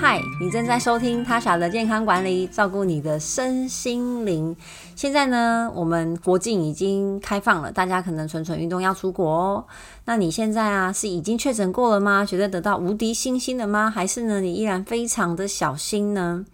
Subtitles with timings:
[0.00, 4.56] 嗨，你正在收听他小的健康管理，照顾你的身心灵。
[4.96, 9.66] 现在呢，我们国境已经开放了，大家可能蠢蠢欲动要出国哦。
[10.06, 12.24] 那你现在啊，是已经确诊过了吗？
[12.24, 13.90] 觉得得到无敌星星了吗？
[13.90, 16.46] 还是呢，你依然非常的小心呢？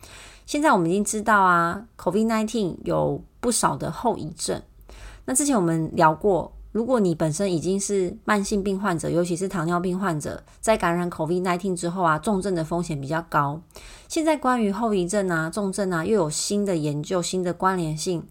[0.45, 4.61] 现在我们已经知道啊，COVID-19 有不少的后遗症。
[5.27, 6.56] 那之前我们聊过。
[6.77, 13.59] 如果你本身已经是慢性病患者，尤其是糖尿病患者，在感染 COVID-19 之后啊，重症的风险比较高。
[14.09, 18.23] 现在关于后遗症啊、重症啊，又有新的研究、新的关联性，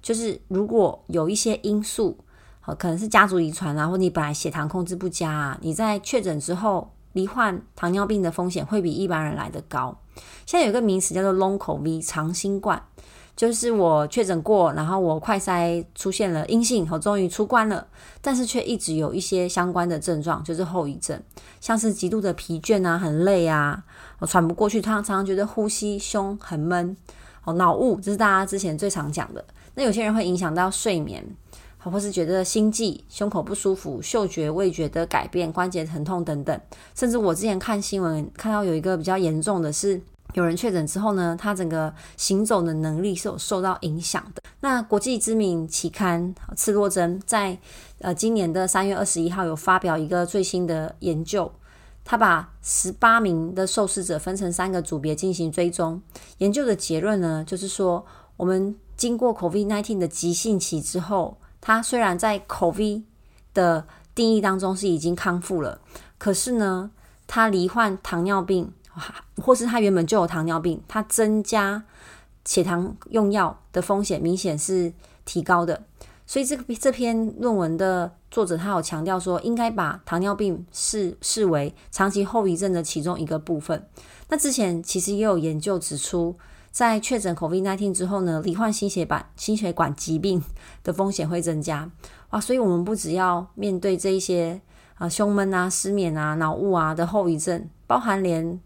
[0.00, 2.16] 就是如果有一些因素，
[2.60, 9.98] 好，可能是家族遗传啊，或你本来血糖控制不佳啊，你在确诊之后罹患糖尿病的风险会比一般人来的高。
[10.46, 12.80] 现在有个名词叫做 Long COVID 长新冠。
[13.38, 17.86] 就是我确诊过，然后我快筛出现了阴性，我终于出关了，
[18.20, 21.16] 但是却一直有一些相关的症状，就是后遗症，
[21.60, 23.80] 像是极度的疲倦啊，很累啊，
[24.18, 26.96] 我喘不过去，常常觉得呼吸胸很闷，
[27.44, 29.44] 哦，脑雾，这是大家之前最常讲的。
[29.76, 31.24] 那有些人会影响到睡眠，
[31.78, 36.60] 或是觉得心悸、胸口不舒服、嗅觉、味觉的改变、关节疼痛等等，
[36.96, 40.02] 甚至我之前看新闻看到有一个比较严重的是。
[40.34, 44.42] 有人确诊之后呢，他整个行走的能力是有受到影响的。
[44.60, 47.58] 那国际知名期刊《赤洛针》在
[48.00, 51.50] 呃今年的三月二十一号有发表一个最新的研究，
[52.04, 56.00] 他把十八名的受试者分成三个组别进行追踪。
[56.38, 58.04] 研究的结论呢，就是说
[58.36, 63.02] 我们经过 COVID-19 的急性期之后，他虽然在 COVID
[63.54, 65.80] 的定义当中是已经康复了，
[66.18, 66.90] 可是呢，
[67.26, 68.72] 他罹患糖尿病。
[69.36, 71.82] 或是他原本就有糖尿病，他增加
[72.44, 74.92] 血糖用药的风险明显是
[75.24, 75.82] 提高的。
[76.26, 83.88] 所以这个这篇论文的作者他有强调说，应该把糖尿病视视为长期后遗症的其中一个部分。
[84.28, 86.36] 那之前其实也有研究指出，
[86.70, 90.44] 在确诊 COVID-19 之后呢，罹患心血管心血管疾病
[90.84, 91.90] 的风险会增加。
[92.30, 94.60] 哇，所以我们不只要面对这一些
[94.96, 98.60] 啊胸闷啊、失眠啊、脑雾啊的后遗症，包含连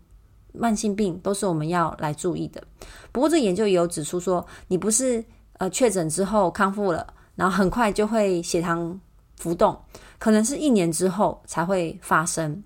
[0.53, 2.63] 慢性病都是我们要来注意的。
[3.11, 5.25] 不过，这研究也有指出说，你不是
[5.59, 9.01] 呃确诊之后康复了，然后很快就会血糖
[9.37, 9.79] 浮动，
[10.19, 12.62] 可能是一年之后才会发生。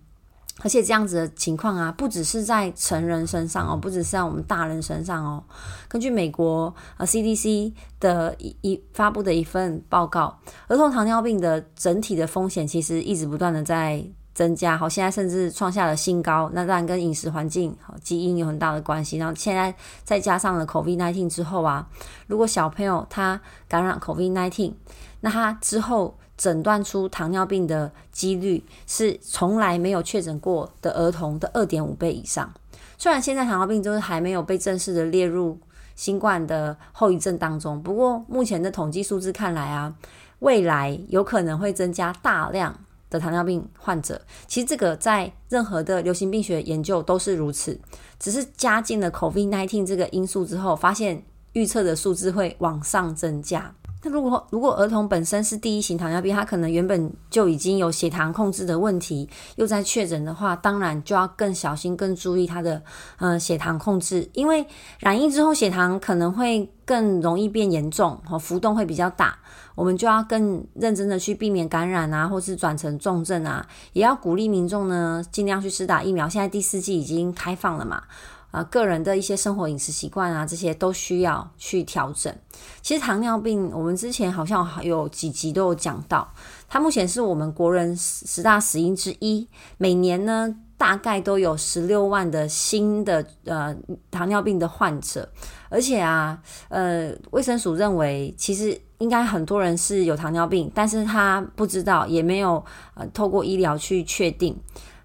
[0.60, 5.44] 而且这样子的情况啊，不只是在成人身上哦，不只是在我们大人身上哦。
[5.86, 10.38] 根据美国呃 CDC 的一一发布的一份报告，
[10.68, 14.02] 儿童糖尿病的整体的风险其实一直不断的在。
[14.36, 16.50] 增加好，现在甚至创下了新高。
[16.52, 19.16] 那当然跟饮食环境、好基因有很大的关系。
[19.16, 19.74] 然后现在
[20.04, 21.88] 再加上了 COVID-19 之后啊，
[22.26, 24.74] 如果小朋友他感染 COVID-19，
[25.22, 32.52] 那他之后诊断出糖尿病的几率是从来没有确诊过的儿童的二点五倍以上。
[32.98, 35.58] 虽然现在糖尿病就是还没有被正式的列入
[35.94, 39.94] 新冠的后遗症当中，不过目前的统计数字看来啊，
[40.40, 42.78] 未来有可能会增加大量。
[43.08, 47.78] 的糖尿病患者，其实这个在任何的流行病学研究都是如此，
[48.18, 51.22] 只是加进了 COVID-19 这个因素之后，发现
[51.52, 53.74] 预测的数字会往上增加。
[54.02, 62.80] 那如果如果儿童本身是第一型糖尿病，他可能原本就已经有血糖控制的问题，又在确诊的话，当然就要更小心、更注意他的
[63.18, 64.64] 嗯血糖控制，因为
[65.00, 69.36] 染疫之后血糖可能会更容易变严重，和浮动会比较大。
[69.76, 76.28] 我们就要更认真的去避免感染啊，或是转成重症啊，也要鼓励民众呢尽量去施打疫苗。
[76.28, 78.02] 现在第四季已经开放了嘛，
[78.50, 82.34] 啊，个人的一些生活饮食习惯啊，这些都需要去调整。
[82.80, 86.32] 其实糖尿病，我们之前好像有几集都有讲到，
[86.68, 90.56] 它目前是我们国人十大死因之一，每年呢。
[90.78, 93.74] 大概都有十六万的新的呃
[94.10, 95.28] 糖尿病的患者，
[95.68, 96.38] 而且啊，
[96.68, 102.64] 呃，卫生署认为其实应该很多人是有糖尿病，但是他不知道，也没有
[102.94, 104.56] 呃透过医疗去确定。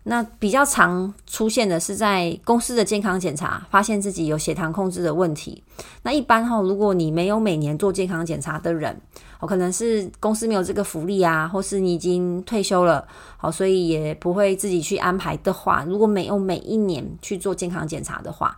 [0.04, 5.64] 那比较常出现的是在公司的健康检查，发现自己有血糖控制的问题。
[6.02, 9.00] 那一般哈，如果你没有每年做健康检查的人，
[9.40, 18.58] 哦，可能是公司没有这个福利啊，或是你已经退休了，好，所以也不会自己去安排的话，如果没有每一年去做健康检查的话，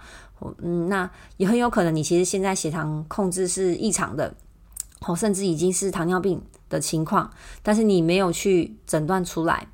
[0.61, 4.33] 嗯，那也很有可能你其实现在血糖控制是异常的，
[5.01, 7.29] 哦，甚至已经是糖尿病的情况，
[7.61, 9.67] 但是你没有去诊断出来。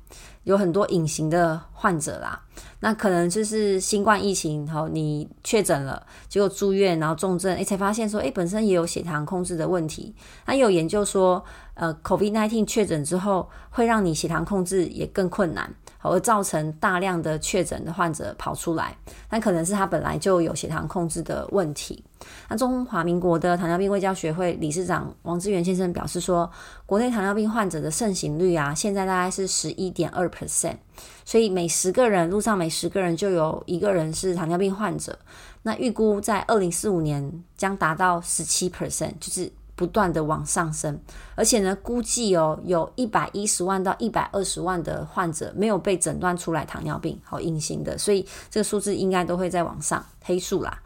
[0.44, 2.40] 有很多隐形的患者啦，
[2.80, 10.14] 那可能就是新冠疫情，然后你确诊了，结果住院，然后重症，诶，才发现说，诶，本身也有血糖控制的问题。
[10.46, 11.44] 那有研究说，
[11.74, 18.96] 呃，COVID-19 确诊之后，会让你血糖控制也更困难，而造成大量的确诊的患者跑出来，
[19.28, 22.02] 那可能是他本来就有血糖控制的问题。
[22.48, 26.50] 那中华民国的糖尿病卫教学会理事长王志源先生表示说，
[26.86, 30.76] 国内糖尿病患者的盛行率啊，现在大概是十一点二 percent，
[31.24, 35.18] 所以每十个人路上每十个人就有一个人是糖尿病患者。
[35.62, 39.50] 那预估在二零四五年将达到十七 percent，就是。
[39.80, 41.00] 不断的往上升，
[41.34, 50.82] 而且呢，估计哦，有一百一十万到一百二十万的患者没有被诊断出来糖尿病，好隐形的，所以这个数字应该都会在往上黑数啦。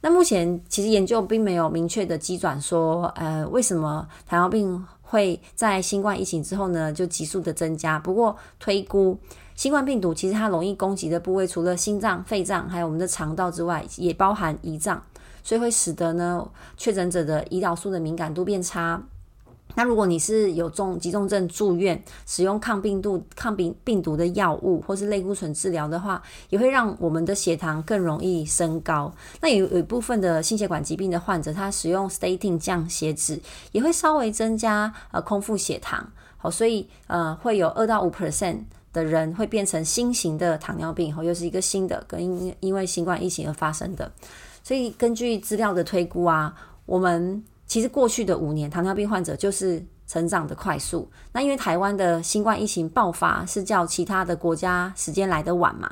[0.00, 7.98] 那目前其实研究并没有明确的机转说，呃，为什么糖尿病会在新冠疫情之后呢就急速的增加？
[7.98, 9.18] 不过推估
[9.56, 15.02] 新冠病毒其实它容易攻击的部位，除了心脏、肺脏还有我们的肠道之外，也包含胰脏。
[15.46, 16.44] 所以会使得呢
[16.76, 19.00] 确诊者的胰岛素的敏感度变差。
[19.76, 29.12] 那如果你是有重急重症住院，使用抗病毒抗病病毒的药物或是类固醇治疗的话，也会让我们的血糖更容易升高。
[29.40, 33.38] 那有有一部分的心血管疾病的患者，他使用 statin 降血脂，
[33.70, 36.10] 也会稍微增加呃空腹血糖。
[36.38, 38.60] 好，所以呃会有二到五 percent
[38.92, 44.10] 的人会变成新型的糖尿病，好，又是一个新的跟因为新冠疫情而发生的。
[44.66, 46.52] 所以根据资料的推估啊，
[46.86, 51.08] 我们其实过去的五年糖尿病患者就是成长的快速。
[51.30, 55.88] 那因为台湾的新冠疫情爆发是较其他的国家时间来得晚嘛，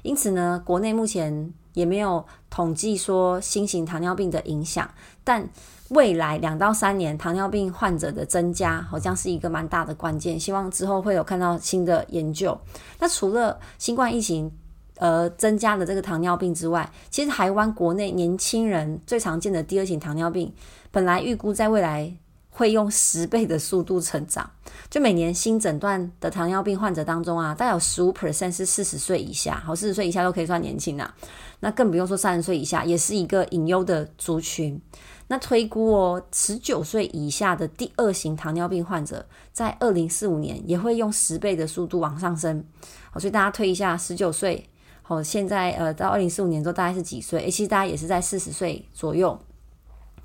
[0.00, 4.90] 因此呢，国内目前也没有统计说新型糖尿病的影响。
[5.22, 5.46] 但
[5.90, 10.40] 未来两到三年糖尿病患者的增加，好像是一个蛮大的关键。
[10.40, 12.58] 希望之后会有看到新的研究。
[12.98, 14.50] 那除了新冠疫情，
[14.96, 20.54] 呃，增加了这个糖尿病之外，其实台湾国内年轻人最常见的第二型糖尿病，
[20.92, 22.16] 本来预估在未来
[22.50, 24.48] 会用十倍的速度成长。
[24.88, 31.12] 就每年新诊断的糖尿病患者当中啊，大概有十五 percent 是四十岁以下，好，四十岁以下都可以算年轻啊。
[31.58, 34.80] 那更不用说三十岁以下，也是一个隐忧的族群。
[35.26, 42.64] 那推估哦，十九岁以下的第二型糖尿病患者，在二零四五年也会用十倍的速度往上升。
[43.10, 44.68] 好，所以大家推一下，十九岁。
[45.06, 47.50] 好，现在呃，到二零四五年之后大概是几岁？
[47.50, 49.38] 其实大家也是在四十岁左右。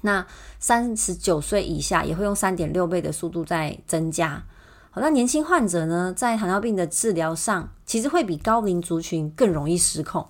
[0.02, 0.26] 那
[0.58, 4.42] 三十九岁以下也会用三点六倍的速度在增加。
[4.90, 10.26] 好，那年轻患者呢，在糖尿病的治疗上，其实会比高龄族群更容易失控。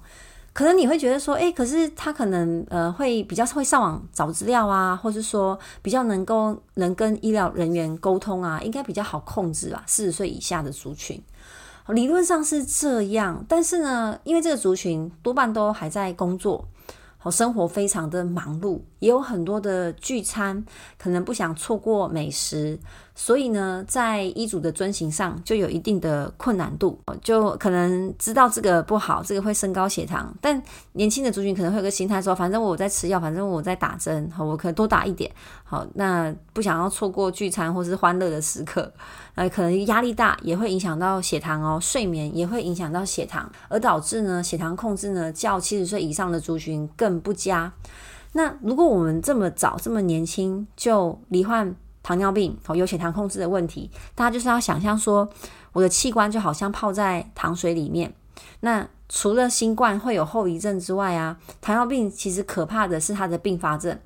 [0.52, 9.84] 可能你会觉得说，诶，可是他可能呃会比较会上网找资料啊，或是说比较能够能跟医疗人员沟通啊，应该比较好控制吧？
[9.86, 11.22] 四十岁以下的族群。
[11.94, 16.68] 理论上是这样，但是呢，因为这个族群多半都还在工作，
[17.18, 20.63] 好生活非常的忙碌，也有很多的聚餐，
[20.98, 22.80] 可能不想错过美食。
[23.16, 30.34] 所以呢，在医嘱的遵行上就有一定的困难度，就可能知道这个不好，这个会升高血糖。
[30.40, 30.62] 但
[30.94, 35.30] 年轻的族群可能会有个心态说，反正我在吃药，反正我在打针，好，我可能多打一点，
[35.66, 38.90] 好，那不想要错过聚餐或是欢乐的时刻，
[39.36, 47.74] 呃，可能压力大也会影响到血糖哦，睡眠也会影响到血糖，而导致呢血糖控制呢较七十岁以上的族群更不佳。
[48.34, 55.28] 那如果我们这么早这么年轻就罹患，糖尿病哦，有血糖控制的问题，大家就是要想象说，
[55.74, 58.14] 我的器官就好像泡在糖水里面。
[58.62, 64.00] 那除了新冠会有后遗症之外啊，糖尿病其实可怕的是它的并发症，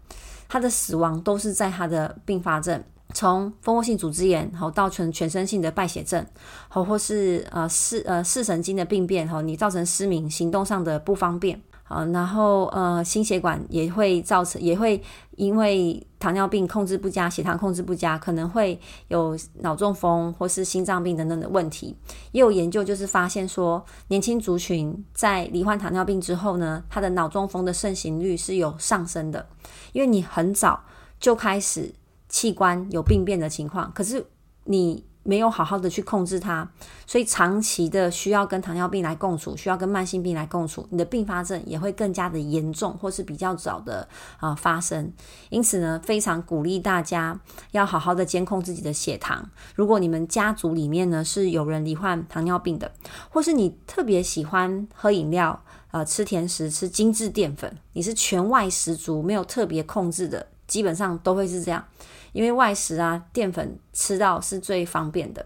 [0.47, 2.81] 它的死亡都是在它的并发症，
[3.13, 6.25] 从蜂窝性组织炎好到全全身性的败血症，
[6.69, 11.61] 好或是呃视呃视神经的病变好，你造成失明、行动上的不方便。
[11.83, 15.01] 啊，然后呃，心血管也会造成，也会
[15.35, 21.95] 因为糖尿病控制不佳、血糖控制不佳，可能会有脑中风或是心脏病等等的问题。
[22.31, 29.45] 也有研究就是发现说，年轻族群在罹患糖尿病之后呢，他的脑中风的盛行率是有上升的，
[29.91, 30.83] 因为你很早
[31.19, 31.93] 就开始
[32.29, 34.25] 器官有病变的情况，可是
[34.63, 35.03] 你。
[35.23, 36.67] 没有好好的去控制它，
[37.07, 45.11] 所以长期的需要跟糖尿病来共处，需要跟慢性病来共处，你的并发症也会更加的严重，或是比较早的啊发生。
[45.49, 47.39] 因此呢，非常鼓励大家
[47.71, 49.49] 要好好的监控自己的血糖。
[49.75, 52.91] 如果你们家族里面呢是有人罹患糖尿病的，
[53.29, 61.85] 或是你特别喜欢喝饮料、呃吃甜食、吃精致淀粉，你是全外十足，没有特别控制的，基本上都会是这样。
[62.33, 65.45] 因为外食啊，淀粉吃到是最方便的，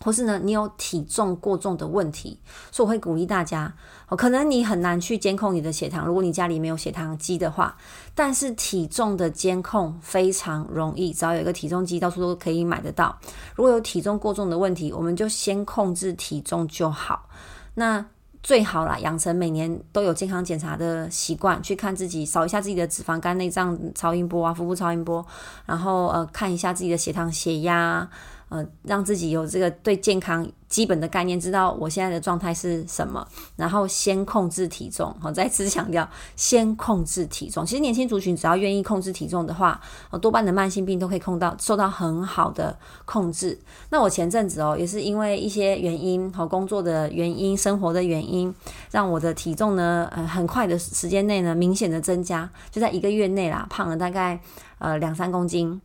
[0.00, 2.40] 或是呢，你有体重过重的问题，
[2.72, 3.74] 所以我会鼓励大家，
[4.08, 7.76] 哦，可能你很难去监控你的血糖，如果你家里没有血糖机的话，
[8.14, 13.18] 但是体重的监控非常容易，只要有一个体重机，到处都可以买得到。
[13.54, 17.28] 如果有体重过重的问题，我们就先控制体重就好。
[17.74, 18.06] 那
[18.44, 25.24] 最好啦，养成每年都有健康检查的习惯，去看自己，扫一下自己的脂肪肝内脏超音波啊，腹部超音波，
[25.64, 28.06] 然后呃，看一下自己的血糖、血压。
[28.54, 35.12] 呃，让自己有这个对健康基本的概念，知道我现在的状态是什么，然后先控制体重。
[35.20, 37.66] 好，再次强调，先控制体重。
[37.66, 39.80] 其实年轻族群只要愿意控制体重的话，
[40.10, 43.58] 哦，多半的慢性病都可以控到受到很好的控制。
[43.90, 48.54] 那我前阵子哦，也是因为一些原因和工作的原因、生活的原因，
[48.92, 54.38] 让我的体重呢，呃，很快的时间内呢，明显的增加，就在一个月内啦，胖了大概
[54.78, 55.80] 呃两三公斤。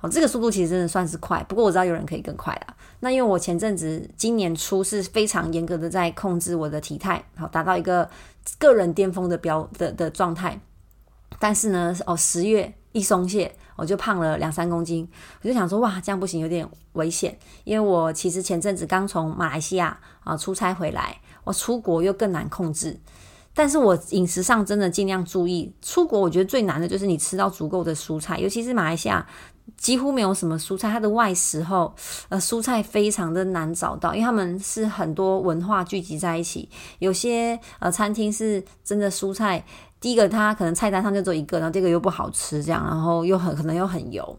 [0.00, 2.76] 哦，这个速度其实真的算是快，不过我知道有人可以更快啦。
[3.00, 8.08] 那因为我前阵子今年初是非常严格的在控制我的体态，好达到一个
[8.58, 10.60] 个人巅峰的标的的状态。
[11.40, 15.08] 但是呢，哦十月一松懈，我就胖了两三公斤。
[15.42, 17.36] 我就想说，哇，这样不行，有点危险。
[17.64, 22.98] 因为我其实前阵子刚从马来西亚啊出差回来，我出国又更难控制。
[23.52, 25.74] 但是我饮食上真的尽量注意。
[25.82, 29.26] 出国我觉得最难的就是你吃到足够的蔬菜，尤其是马来西亚。
[29.76, 31.94] 几乎没有什么蔬菜，它的外食后，
[32.28, 36.68] 呃，蔬菜非常的难找到，因为他们是很多文化聚集在一起。
[36.98, 39.64] 有些呃餐厅是真的蔬菜，
[40.00, 44.38] 第一个它可能菜单上就只有一个，然后这个又不好吃，这样，然后又很可能又很油。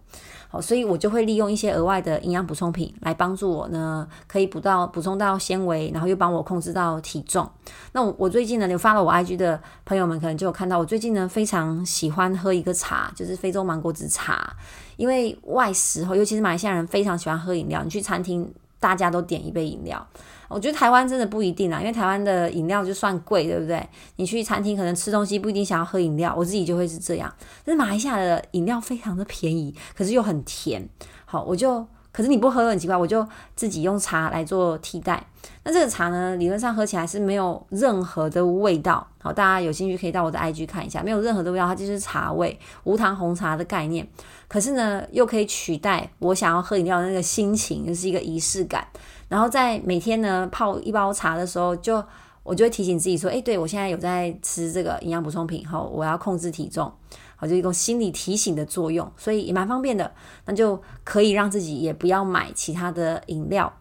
[0.51, 7.47] 好，所以我就会利用一些额外的营养补充品来帮助我呢，可以补到补充到纤维，然后又帮我控制到体重。
[7.91, 14.55] 那我我最近呢，有发了我 IG 的朋友们可能就有看到，我最近呢非常喜欢喝一个茶，就是非洲芒果籽茶。
[14.99, 20.05] 因为外食后，尤其是马来西亚人非常喜欢喝饮料，你去餐厅大家都点一杯饮料。
[20.49, 23.81] 我觉得台湾真的不一定啦，因为台湾的饮料就算贵，对不对？
[24.17, 27.33] 你去餐厅可能吃东西不一定想要喝饮料，我自己就会是这样。
[27.63, 30.85] 但是马来西亚的饮料非常的便宜，可是又很甜。
[31.23, 33.25] 好，我就可是你不喝很奇怪，我就
[33.55, 35.23] 自己用茶来做替代。
[35.63, 39.05] 那这个茶呢，理论上喝起来是没有任何的味道。
[39.21, 44.07] 好，大家有兴趣可以到我的 IG 看一下，没有任何的味道，它就是茶味，无糖红茶的概念。
[44.47, 48.85] 可是呢，又可以取代我想要喝饮料的那个心情，就是一个仪式感。
[49.27, 52.03] 然后在每天呢泡一包茶的时候，就
[52.41, 56.91] 我就会提醒自己说：“哎，对我现在有在吃这个营养补充品，后，我要控制体重，
[57.39, 60.11] 好，就一个心理提醒的作用，所以也蛮方便的。
[60.45, 63.73] 那就可以让自己也不要买其他的饮料。”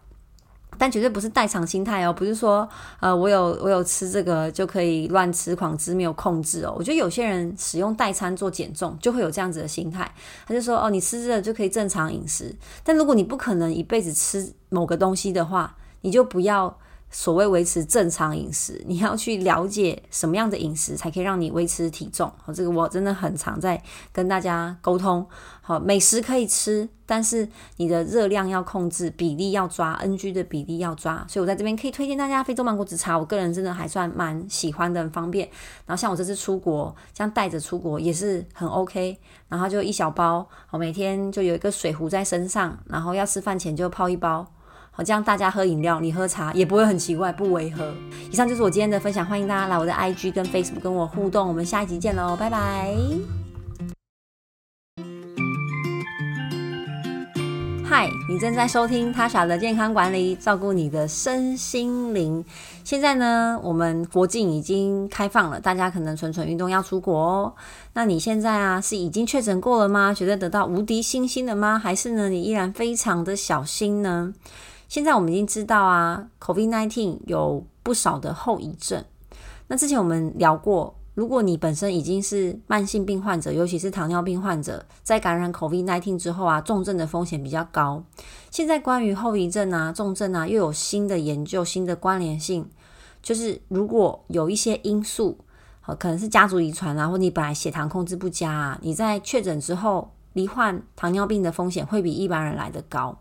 [0.77, 2.69] 但绝对不是代偿心态哦，不是说
[3.01, 6.73] 呃我有我有吃这个就可以乱吃狂吃没有控制哦。
[6.77, 10.09] 我觉得有些人使用代餐做减重就会有这样子的心态，
[10.47, 16.73] 他就说哦你吃这个就可以正常饮食，但如果你不可能一辈子吃某个东西的话，你就不要。
[17.11, 22.31] 所谓维持正常饮食，你要去了解什么样的饮食才可以让你维持体重。
[22.43, 25.25] 好，这个我真的很常在跟大家沟通。
[25.61, 27.47] 好，美食可以吃，但是
[27.77, 31.25] 你的热量要控制，比例要抓，NG 的比例要抓。
[31.27, 35.47] 所以我在这边可以推荐大家非洲芒果籽茶，我个人真的还算蛮喜欢的，很方便。
[35.85, 39.19] 然后像我这次出国，这样带着出国也是很 OK。
[39.47, 44.45] 然后就一小包，我每天就有一个水壶在身上，然后要吃饭前就泡一包。
[45.03, 47.93] 这样大家喝饮料，你喝茶也不会很奇怪，不违和。
[48.31, 52.95] 以上就是我今天的分享，欢迎大家来我的 IG 跟 Facebook 跟我互动，我们下一集见喽，拜拜。
[57.83, 62.45] 嗨，你正在收听他小的健康管理，照顾你的身心灵。
[62.83, 67.53] 现在呢，我们国境已经开放了，大家可能蠢蠢欲动要出国哦。
[67.93, 70.13] 那你现在啊，是已经确诊过了吗？
[70.13, 71.79] 觉得得到无敌星星了吗？
[71.79, 74.35] 还是呢，你依然非常的小心呢？
[74.89, 79.05] 现在我们已经知道啊，COVID-19 有不少的后遗症。
[79.67, 88.03] 那之前我们聊过，如果你本身已经是慢性病患者，尤其是糖尿病患者，在感染 COVID-19 之后啊，重症的风险比较高。
[88.49, 92.67] 现在关于后遗症啊、重症啊，又有新的研究、新的关联性，
[93.21, 95.37] 就是如果有一些因素，
[95.81, 103.15] 好，可能是家族遗传啊，或你本来血糖控制不佳啊，你在确诊之后，罹患糖尿病的风险会比一般人来的高。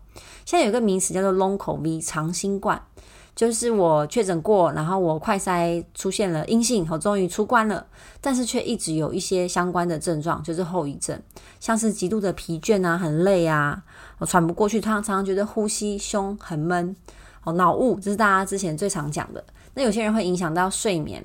[0.44, 2.80] 现在有个名词叫做 Long COVID 长新冠，
[3.36, 7.86] 就是我确诊过，然后我快筛出现了阴性，我终于出关了，
[8.20, 11.20] 但是却一直有一些相关的症状，就是后遗症，
[11.60, 13.82] 像是极度的疲倦啊，很累啊，
[14.18, 16.96] 我喘不过去，常常觉得呼吸胸很闷，
[17.44, 19.44] 哦，脑雾，这是大家之前最常讲的。
[19.74, 21.24] 那有些人会影响到睡眠。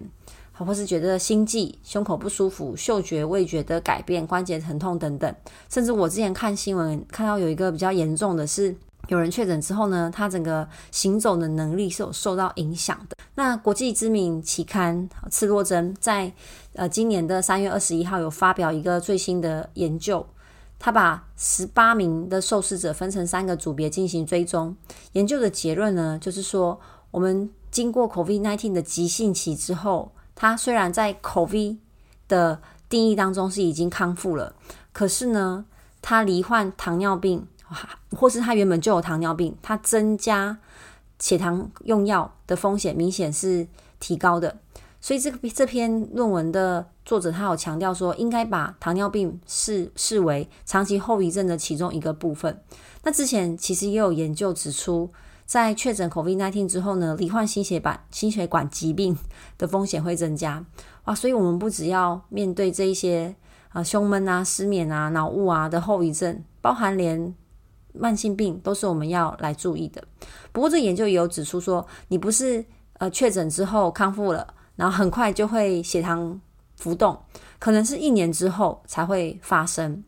[0.53, 5.35] 或是觉得心悸、胸口不舒服、嗅觉、味觉的改变、关节疼痛等等，
[5.69, 8.75] 甚至我之前看新闻看到有一个比较严重的是，
[9.07, 13.17] 有人确诊之后呢，他整个行走的能力是有受到影响的。
[13.35, 16.31] 那国际知名期刊《赤洛针》在
[16.73, 20.23] 呃今年的三月二十一号有发表一个最新的研究，
[20.77, 24.75] 他把十八名的受试者分成三个组别进行追踪。
[25.13, 26.79] 研究的结论呢，就是说
[27.09, 31.77] 我们经过 COVID-19 的急性期之后，他虽然在 COVID
[32.27, 34.55] 的定义当中是已经康复了，
[34.91, 35.65] 可是呢，
[36.01, 37.47] 他罹患糖尿病。
[38.11, 40.55] 或是他原本就有糖尿病，他增加
[41.17, 43.67] 血糖用药的风险明显是
[43.99, 44.59] 提高的。
[45.01, 52.61] 所以这个这篇论文的作者他有强调说，应该把糖尿病视视为长期后遗症的其中一个部分。
[53.01, 55.11] 那之前其实也有研究指出，
[55.53, 59.15] 在确诊 COVID-19 之后呢，罹患心血管心血管疾病
[59.55, 60.65] 的风险会增加。
[61.03, 63.35] 哇，所以我们不只要面对这一些
[63.69, 67.35] 啊胸闷啊、失眠啊、脑雾啊的后遗症，包含连
[67.93, 70.03] 慢性病都是我们要来注意的。
[70.51, 76.41] 不过，这研究也有指出说，你不是呃确诊之后康复了，然后很快就会血糖
[76.77, 77.15] 浮动，
[77.59, 80.03] 可能是一年之后才会发生。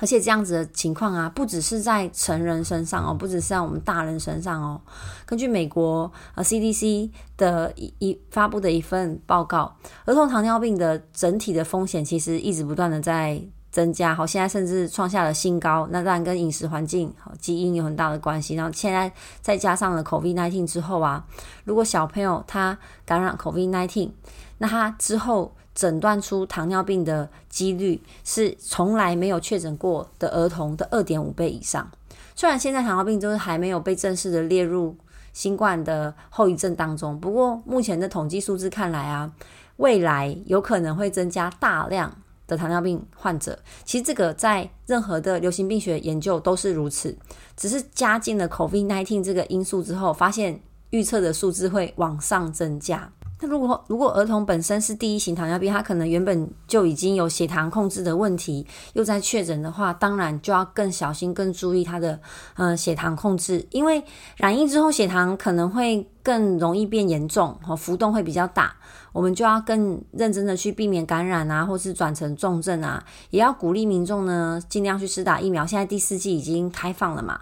[0.00, 4.80] 而且这样子的情况啊，不只是在成人身上哦，不只是在我们大人身上哦。
[5.24, 13.42] 根据美国呃 CDC 的一一发布的一份报告，儿童糖尿病的整体的风险其实一直不断的在。
[13.74, 15.88] 增加好，现在甚至创下了新高。
[15.90, 18.54] 那当然跟饮食环境、好基因有很大的关系。
[18.54, 19.10] 然后现在
[19.42, 21.26] 再加上了 COVID-19 之后啊，
[21.64, 24.12] 如果小朋友他感染 COVID-19，
[24.58, 31.90] 那他之后诊断出糖尿病的几率是从来没有确诊过的儿童的二点五倍以上。
[32.34, 34.96] 虽然现在糖尿病就是还没有被正式的列入
[35.32, 39.32] 新冠的后遗症当中，不过目前的统计数字看来啊，
[39.76, 42.16] 未来有可能会增加大量。
[42.46, 47.16] 的糖尿病患者，其实这个在任何的流行病学研究都是如此，
[47.56, 53.10] 只是加进了 COVID-19 这个因素之后，发现预测的数字会往上增加。
[53.40, 62.18] 那如果如果儿童本身是第一型糖尿病，他可能原本就已经有血糖控制的问题，又在确诊的话，当然就要更小心、更注意他的
[62.54, 64.02] 嗯血糖控制，因为
[64.36, 68.74] 染疫之后血糖可能会更容易变严重，和浮动会比较大。
[69.12, 75.66] 我们就要更认真的去避免感染啊，或是转成重症啊，也要鼓励民众呢尽量去施打疫苗。
[75.66, 77.40] 现在第四季已经开放了嘛，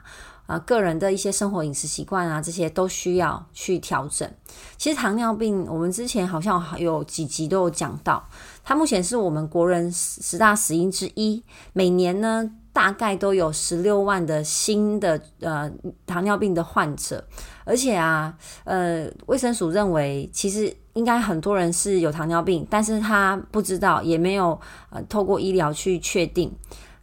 [0.53, 4.31] 啊，个人的一些生活饮食习惯啊，这些都需要去调整。
[4.77, 8.23] 其实糖尿病，我们之前好像有几集都有讲到，
[8.63, 12.51] 它目前是我们国人十大死因之一，每年呢。
[12.75, 15.71] 大概都有十六万的新的呃
[16.07, 17.23] 糖尿病的患者，
[17.67, 18.35] 而且啊，
[18.65, 26.51] 呃，卫生署认为其实应该很多人是有糖尿病，但是他不知道，也没有呃透过医疗去确定。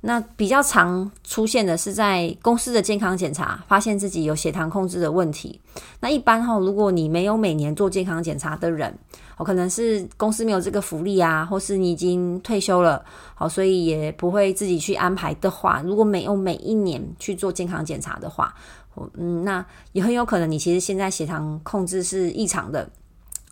[0.01, 5.59] 那比较常出现的是在公司的健康检查，发现自己有血糖控制的问题。
[5.99, 8.97] 那一般哈，如果你没有每年做健康检查的人，
[9.35, 13.03] 哦，可能是公司没有这个福利啊，或是你已经退休了，
[13.35, 18.55] 好，所以也不会自己去安排的话，如果没有每一年去做健康检查的话，
[19.15, 22.89] 嗯，那也很有可能你其实现在血糖控制是异常的，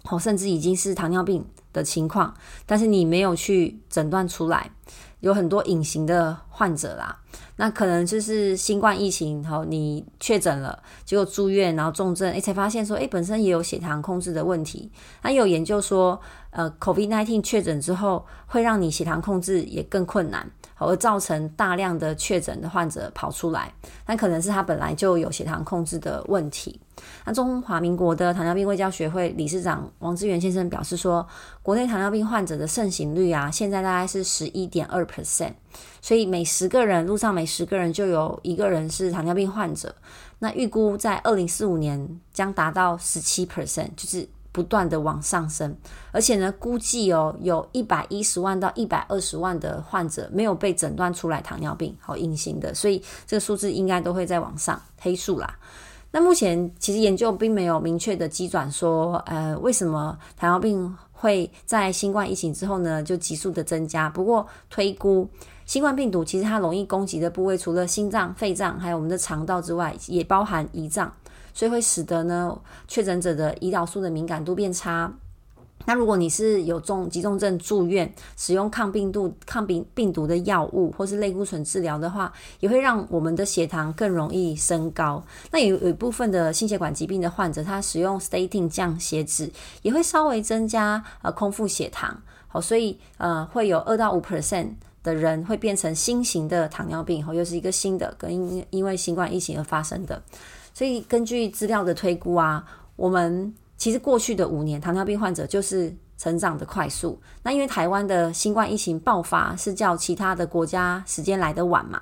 [0.10, 2.33] 哦，甚至已经是糖尿病的情况，
[2.65, 4.71] 但是你没有去诊断出来。
[5.19, 7.17] 有很多隐形的患者啦，
[7.56, 14.91] 那可能就是新冠疫情，然后你确诊了，结果住院，然后重症，诶，才发现说，诶，本身也有血糖控制的问题。
[15.23, 16.19] 那有研究说，
[16.51, 20.49] 呃，COVID-19 确诊之后，会让你血糖控制也更困难。
[20.78, 23.74] 而造成大量的确诊的患者跑出来，
[24.06, 26.80] 那可能是他本来就有血糖控制的问题。
[27.26, 31.26] 那中华民国的糖尿病卫教学会理事长王志源先生表示说，
[31.62, 35.54] 国内糖尿病患者的盛行率啊，现在大概是十一点二 percent，
[36.02, 39.94] 所以每十个人路上每十个人就有一个人是糖尿病患者。
[40.40, 44.28] 那预估在二零四五年将达到十七 percent，就是。
[44.58, 45.78] 不断的往上升，
[46.12, 55.60] 而且呢，估计哦，有一百一十万到一百二十万的患者没有被诊断出来糖尿病，好隐形的，所以这个数字应该都会在往上黑数啦。
[56.10, 64.10] 那目前其实研究并没有明确的机转说，呃，为什么糖尿病会在新冠疫情之后呢就急速的增加？
[64.10, 65.30] 不过推估
[65.67, 71.13] 新冠病毒其实它容易攻击的部位，除了心脏、肺脏还有我们的肠道之外，也包含胰脏。
[71.58, 72.56] 所以会使得呢
[72.88, 75.12] 确诊者的胰岛素的敏感度变差。
[75.86, 85.24] 那如果你是有重急重症住院，使用抗病毒抗病病毒的药物或是类固醇治疗的话，也会让我们的血糖更容易升高。
[85.50, 89.50] 那有有一部分的心血管疾病的患者，他使用 statin 降血脂，
[89.82, 92.22] 也会稍微增加呃空腹血糖。
[92.48, 100.22] 好，所以呃会有二到五 percent 的人会变成新型的糖尿病，后又是一个新的跟因因为新冠疫情而发生的。
[100.78, 102.63] 所以根据资料的推估啊，
[102.96, 107.20] 我们其实过去的五年糖尿病患者就是成长的快速。
[107.42, 112.00] 那因为台湾的新冠疫情爆发是较其他的国家时间来的晚嘛，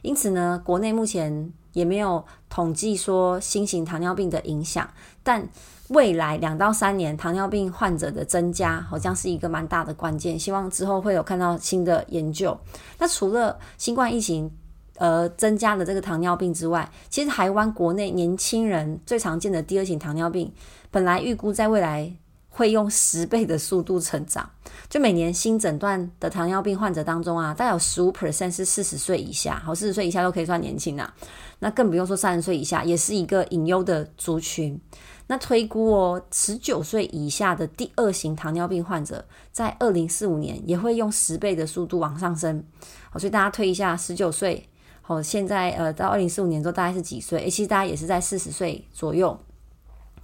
[0.00, 4.88] 因此呢，国内目前也没有统计说新型糖尿病的影响，
[5.22, 5.46] 但。
[5.88, 10.36] 未来两到三年，糖尿病患者的增加好像是一个蛮大的关键。
[10.38, 12.58] 希望之后会有看到新的研究。
[12.98, 14.50] 那除了新冠疫情
[14.96, 20.52] 呃增加了这个糖尿病之外，其实台湾国内年轻人最常见的第二型糖尿病，
[20.90, 22.12] 本来预估在未来
[22.48, 24.48] 会用十倍的速度成长。
[24.88, 31.12] 就每年新诊断的糖尿病患者当中啊，大概有十五 percent 是四十岁以下，好，四十岁以下都可以算年轻啊。
[31.58, 34.80] 那更不用说三十岁以下，也是一个隐忧的族群。
[35.26, 42.62] 那推估哦，十九岁以下的第二型糖尿病患者，在二零四五年也会用十倍的速度往上升。
[43.10, 44.68] 好，所以大家推一下，十九岁，
[45.06, 47.48] 好，现在呃到二零四五年之后大概是几岁？
[47.50, 49.38] 其实大家也是在四十岁左右。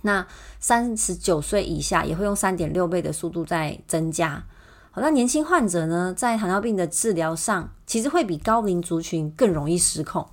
[0.00, 0.26] 那
[0.58, 4.42] 三十九岁以下也会用三点六倍的速度在增加。
[4.90, 10.26] 好，那年轻患者呢，在糖尿病的治疗上，其实会比高龄族群更容易失控。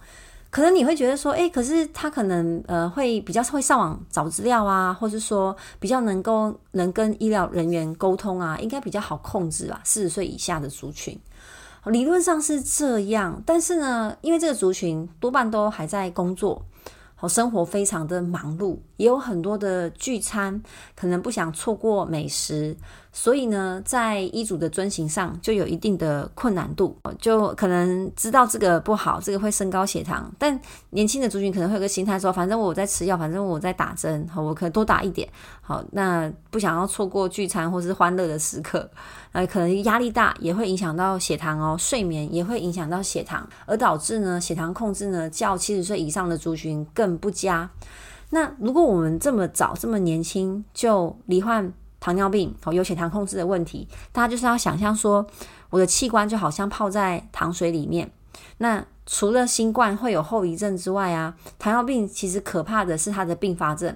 [0.49, 9.81] 可能你会觉得说，诶，可是他可能呃会比较会上网找资料啊，或者说比较能够能跟医疗人员沟通啊，应该比较好控制吧。
[9.83, 11.19] 四十岁以下的族群，
[11.89, 16.65] 理论上是这样，但是呢，因为这个族群多半都还在工作。
[17.15, 20.61] 好，生活非常的忙碌，也有很多的聚餐，
[20.95, 22.75] 可能不想错过美食，
[23.11, 35.27] 所以呢，在医嘱的遵行上就有一定的困难度，就可能知道这个不好，这个会升高血糖，但年轻的族群可能会有个心态说，反正我在吃药，反正我在打针，好，我可以多打一点，
[35.61, 38.89] 好，那不想要错过聚餐或是欢乐的时刻。
[39.33, 47.69] 呃，可能压力大也会影响到血糖哦，睡眠也会影响到血糖，而导致呢血糖控制呢较七十岁以上的族群更不佳。
[48.29, 55.25] 那如果我们这么早这么年轻就罹患糖尿病哦，有血糖控制的问题，大家就是要想象说，
[55.69, 58.11] 我的器官就好像泡在糖水里面。
[58.57, 63.95] 那除了新冠会有后遗症之外啊，糖尿病其实可怕的是它的并发症，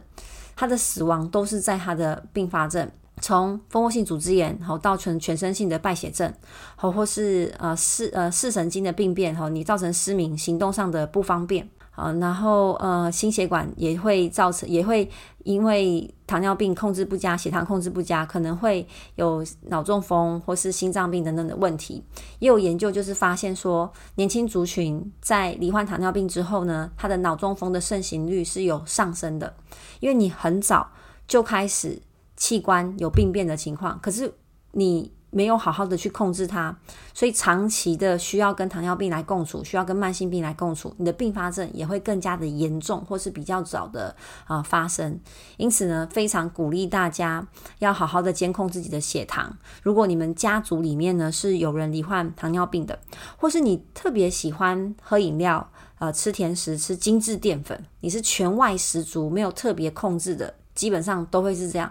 [0.55, 2.89] 它的死亡都是在它的并发症。
[3.19, 6.33] 从蜂窝性组织炎，好到全全身性的败血症，
[6.75, 15.07] 好或是呃视呃视神经的病变，好你造成失明、行动上的不方便，好然后呃心血管也会造成，也会
[15.43, 22.03] 因为糖尿病控制不佳、血糖控制不佳，可能会有脑中风或是心脏病等等的问题。
[22.39, 29.53] 也有研究就是发现说，年轻族群在罹患糖尿病之后呢，他的脑中风的盛行率是有上升的，
[29.99, 30.91] 因为你很早
[31.27, 32.01] 就开始。
[32.37, 34.33] 器官有病变的情况，可是
[34.71, 36.75] 你没有好好的去控制它，
[37.13, 44.15] 所以长期的需要跟糖尿病来共处，需要跟慢性病来共处，你的并发症也会更加的严重，或是比较早的
[44.45, 45.19] 啊发生。
[45.57, 47.47] 因此呢，非常鼓励大家
[47.79, 49.57] 要好好的监控自己的血糖。
[49.81, 52.99] 如果你们家族里面呢是有人罹患糖尿病的，
[53.37, 61.89] 或是你特别喜欢喝饮料、呃吃甜食、吃精致淀粉，你是全外十足，没有特别控制的，基本上都会是这样。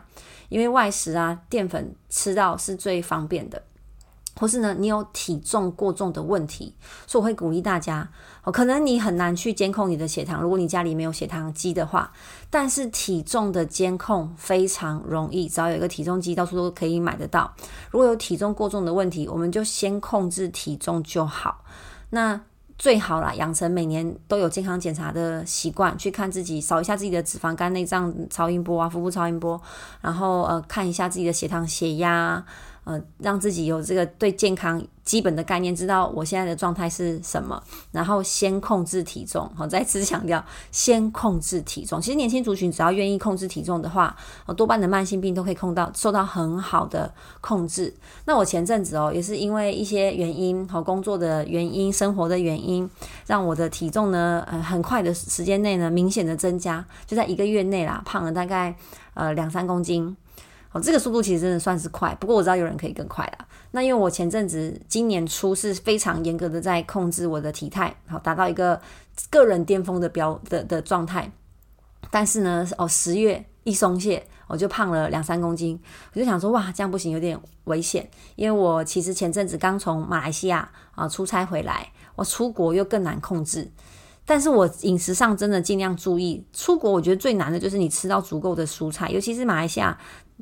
[0.50, 3.62] 因为外食啊，淀粉吃到是最方便的，
[4.36, 6.74] 或是呢，你有体重过重的问题，
[7.06, 8.06] 所以我会鼓励大家，
[8.44, 12.12] 哦，可能你很难去监控你的血糖，如果你家里没有血糖机的话，
[12.50, 17.50] 但是体重的监控非常容易，只要有一个体重机，到处都可以买得到。
[17.90, 21.64] 如果有体重过重的问题，我们就先控制体重就好。
[22.10, 22.40] 那。
[22.80, 29.60] 最好啦，养成每年都有健康检查的习惯，去看自己，扫一下自己的脂肪肝内脏超音波啊，腹部超音波，
[30.00, 32.42] 然后呃看一下自己的血糖、血压。
[32.84, 37.62] 呃，让自己有这个对健康基本的概念，知道我现在的状态是什么，
[37.92, 39.50] 然后先控制体重。
[39.54, 42.00] 好，再次强调，先控制体重。
[42.00, 44.16] 其实年轻族群只要愿意控制体重的话，
[44.46, 47.92] 哦，多半的慢性病都可以控到受到很好的控制。
[48.24, 52.88] 那我前阵子哦，也是因为一些原因和工作的原因、生活的原因，
[53.26, 58.74] 让我的体重呢，呃，很快的时间内呢，明显的增加，就在一个月内啦，胖了大概
[59.14, 60.16] 呃两三公斤。
[60.72, 63.46] 哦，这个速度其实真的算是快，不过我知道有人可以更快啦。
[63.72, 68.80] 那因为我前阵子今年初是非常严格的在控制我的体态，好达到一个
[69.30, 71.30] 个人巅峰的标的的状态。
[72.08, 75.80] 但是呢，哦十月一松懈，我就胖了两三公斤。
[76.12, 78.08] 我就想说，哇，这样不行，有点危险。
[78.36, 83.68] 因为我其实前阵子刚从马来西亚啊出差回来，我出国又更难控制。
[84.24, 86.46] 但是我饮食上真的尽量注意。
[86.52, 89.98] 出国我觉得最难的就是你吃到足够的蔬菜，尤其是马来西亚。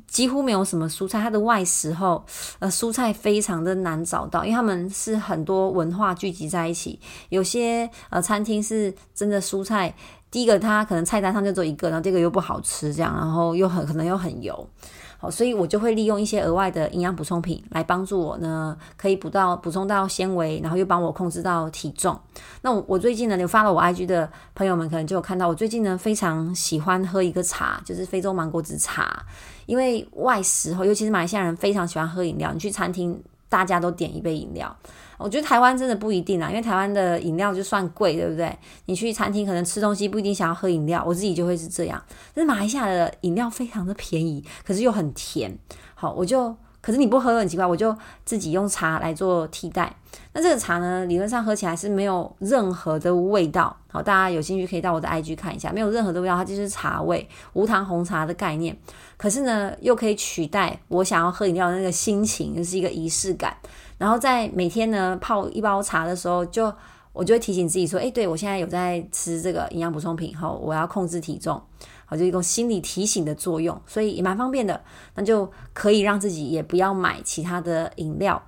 [0.07, 2.23] 几乎没有什么蔬菜，它的外食后，
[2.59, 9.93] 呃，蔬菜非常的难找到，因为他们是很多文化聚集在一起，有些呃餐厅是真的蔬菜，
[10.31, 14.67] 第一个它可能菜单上就只有一个，然后这个又不好吃，这样，然后又很可能又很油。
[15.21, 22.17] 好，所以我就会利用一些额外的营养补充品来帮助我呢，可以补到补充到纤维，然后又帮我控制到体重。
[22.61, 29.25] 那我我最近呢，有发了我 IG 的朋友们可能就有看到，我最近呢非常喜欢喝一个茶，就是非洲芒果籽茶。
[29.69, 34.75] 因为外食后，尤其是马来西亚人非常喜欢喝饮料，你去餐厅大家都点一杯饮料。
[35.19, 38.57] 我觉得台湾真的不一定啊，因为台湾的饮料就算贵，对不对？
[38.85, 42.03] 你去餐厅可能吃东西不一定想要喝饮料，我自己就会是这样。
[42.33, 45.55] 但是马来西亚的饮料非常的便宜，可是又很甜。
[45.93, 49.93] 好，我就可是你不喝很奇怪，我就自己用茶来做替代。
[50.33, 53.75] 那这个茶呢，理论上喝起来是没有任何的味道。
[53.91, 58.77] 好，大家有兴趣可以到我的 IG 看一下，没有任何的味道，它就是茶味，无糖红茶的概念。
[59.17, 63.55] 可是呢，又可以取代我想要喝饮料的那个心情，就是一个仪式感。
[63.97, 66.73] 然后在每天呢泡一包茶的时候，就
[67.11, 71.61] 我就会提醒自己说：“哎，对我现在有在吃这个营养补充品，后我要控制体重，
[72.09, 74.81] 好就一个心理提醒的作用，所以也蛮方便的。
[75.13, 78.41] 那就可以让自己也不要买其他的饮料。”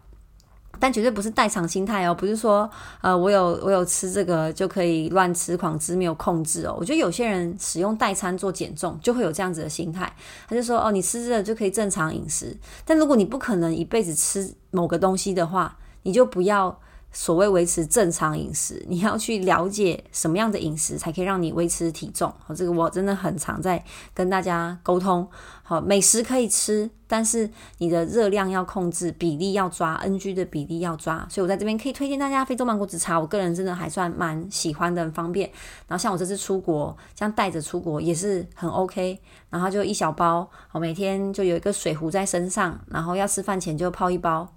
[0.79, 2.67] 但绝对不是代偿心态哦，不是说
[3.01, 6.75] 呃我有我有吃这个就可以乱吃狂吃没有控制哦。
[6.79, 10.11] 我觉得有些人使用代餐做减重就会有这样子的心态，
[10.47, 16.75] 他就说哦你吃这个就可以正常饮食，但如果你不可能一辈子吃某个东西的话，你就不要。
[17.13, 22.33] 所谓维持正常饮食，你要去了解什么样的饮食才可以让你维持体重。
[22.45, 25.27] 好，这个我真的很常在跟大家沟通。
[25.63, 31.25] 好，美食可以吃，但是你的热量要控制，比例要抓，NG 的比例要抓。
[31.29, 35.49] 所以我在这边可以推荐大家非洲芒果紫茶，我个人真的还算蛮喜欢的，很方便。
[35.87, 39.19] 然后像我这次出国，这样带着出国也是很 OK。
[39.49, 44.47] 然后就一小包，我每天就有一个水壶在身上，然后要吃饭前就泡一包。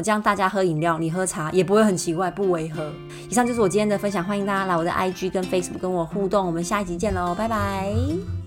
[0.00, 2.90] 这样大家喝饮料，你喝茶也不会很奇怪，不违和。
[3.28, 8.37] 以上就是我今天的分享，欢迎大家来我的 IG 跟 Facebook 跟我互动，我们下一集见喽，拜拜。